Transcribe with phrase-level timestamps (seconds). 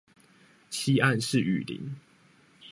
[0.71, 1.79] 西岸是雨林